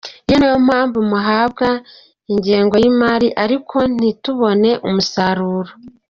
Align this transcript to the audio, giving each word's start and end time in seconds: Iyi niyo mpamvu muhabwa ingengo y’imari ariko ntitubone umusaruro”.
Iyi 0.27 0.37
niyo 0.39 0.57
mpamvu 0.67 0.97
muhabwa 1.11 1.69
ingengo 2.31 2.75
y’imari 2.83 3.27
ariko 3.43 3.75
ntitubone 3.95 4.69
umusaruro”. 4.87 5.71